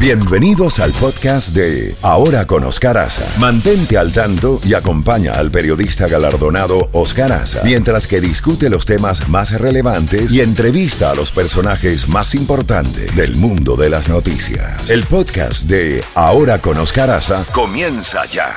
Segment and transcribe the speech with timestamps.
[0.00, 3.26] Bienvenidos al podcast de Ahora con Oscar Aza.
[3.40, 9.28] Mantente al tanto y acompaña al periodista galardonado Oscar Aza mientras que discute los temas
[9.28, 14.88] más relevantes y entrevista a los personajes más importantes del mundo de las noticias.
[14.88, 18.54] El podcast de Ahora con Oscar Aza comienza ya.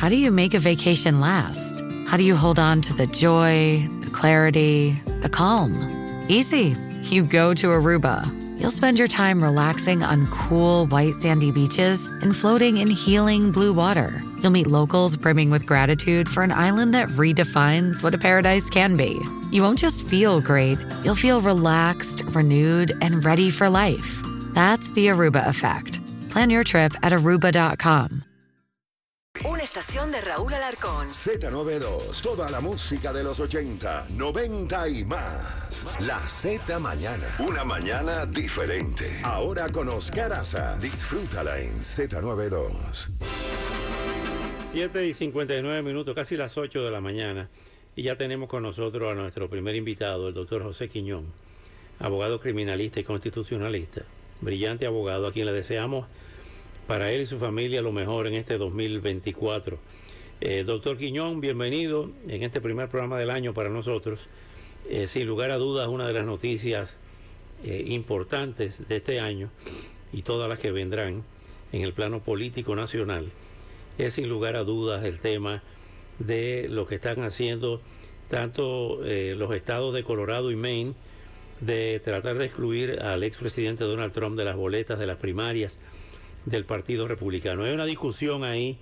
[0.00, 1.82] How do you make a vacation last?
[2.10, 5.74] How do you hold on to the joy, the clarity, the calm?
[6.28, 6.74] Easy.
[7.12, 8.24] You go to Aruba.
[8.60, 13.72] You'll spend your time relaxing on cool, white, sandy beaches and floating in healing blue
[13.72, 14.22] water.
[14.40, 18.96] You'll meet locals brimming with gratitude for an island that redefines what a paradise can
[18.96, 19.20] be.
[19.50, 24.22] You won't just feel great, you'll feel relaxed, renewed, and ready for life.
[24.54, 26.00] That's the Aruba effect.
[26.30, 28.24] Plan your trip at aruba.com.
[29.76, 31.08] Estación de Raúl Alarcón.
[31.08, 35.86] Z92, toda la música de los 80, 90 y más.
[36.00, 39.04] La Z Mañana, una mañana diferente.
[39.22, 43.08] Ahora con Oscar Aza, disfrútala en Z92.
[44.72, 47.50] 7 y 59 minutos, casi las 8 de la mañana,
[47.94, 51.26] y ya tenemos con nosotros a nuestro primer invitado, el doctor José Quiñón,
[51.98, 54.04] abogado criminalista y constitucionalista,
[54.40, 56.06] brillante abogado a quien le deseamos
[56.86, 59.78] para él y su familia lo mejor en este 2024.
[60.40, 64.28] Eh, doctor Quiñón, bienvenido en este primer programa del año para nosotros.
[64.88, 66.96] Eh, sin lugar a dudas, una de las noticias
[67.64, 69.50] eh, importantes de este año
[70.12, 71.24] y todas las que vendrán
[71.72, 73.32] en el plano político nacional
[73.98, 75.64] es sin lugar a dudas el tema
[76.20, 77.80] de lo que están haciendo
[78.28, 80.94] tanto los estados de Colorado y Maine
[81.60, 85.78] de tratar de excluir al expresidente Donald Trump de las boletas de las primarias
[86.46, 87.64] del Partido Republicano.
[87.64, 88.78] Hay una discusión ahí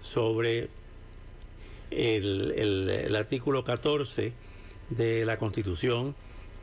[0.00, 0.68] sobre
[1.90, 4.32] el, artículo 14
[4.90, 6.14] de la Constitución,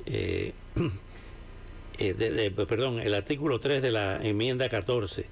[0.06, 0.54] eh,
[2.00, 5.26] eh, perdón, el artículo 3 de la enmienda 14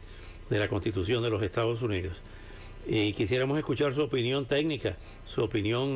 [0.49, 2.21] de la Constitución de los Estados Unidos.
[2.85, 5.91] Y quisiéramos escuchar su opinión técnica, su opinión